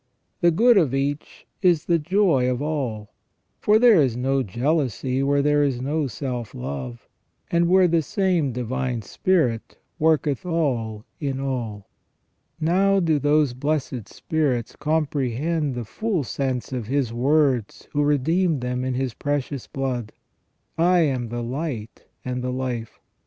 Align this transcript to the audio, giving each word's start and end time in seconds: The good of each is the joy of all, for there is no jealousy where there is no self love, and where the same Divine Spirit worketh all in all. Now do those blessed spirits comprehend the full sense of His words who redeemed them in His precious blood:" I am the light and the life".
The 0.39 0.49
good 0.49 0.79
of 0.79 0.95
each 0.95 1.45
is 1.61 1.85
the 1.85 1.99
joy 1.99 2.49
of 2.49 2.59
all, 2.59 3.13
for 3.59 3.77
there 3.77 4.01
is 4.01 4.17
no 4.17 4.41
jealousy 4.41 5.21
where 5.21 5.43
there 5.43 5.61
is 5.63 5.79
no 5.79 6.07
self 6.07 6.55
love, 6.55 7.07
and 7.51 7.69
where 7.69 7.87
the 7.87 8.01
same 8.01 8.51
Divine 8.51 9.03
Spirit 9.03 9.77
worketh 9.99 10.43
all 10.43 11.05
in 11.19 11.39
all. 11.39 11.85
Now 12.59 12.99
do 12.99 13.19
those 13.19 13.53
blessed 13.53 14.09
spirits 14.09 14.75
comprehend 14.75 15.75
the 15.75 15.85
full 15.85 16.23
sense 16.23 16.73
of 16.73 16.87
His 16.87 17.13
words 17.13 17.87
who 17.91 18.01
redeemed 18.01 18.61
them 18.61 18.83
in 18.83 18.95
His 18.95 19.13
precious 19.13 19.67
blood:" 19.67 20.13
I 20.79 21.01
am 21.01 21.29
the 21.29 21.43
light 21.43 22.05
and 22.25 22.43
the 22.43 22.51
life". 22.51 22.99